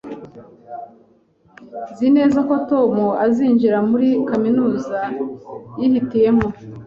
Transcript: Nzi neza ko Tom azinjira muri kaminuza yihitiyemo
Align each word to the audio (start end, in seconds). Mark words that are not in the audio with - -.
Nzi 1.91 2.07
neza 2.17 2.39
ko 2.47 2.55
Tom 2.69 2.93
azinjira 3.25 3.77
muri 3.89 4.09
kaminuza 4.29 4.99
yihitiyemo 5.79 6.47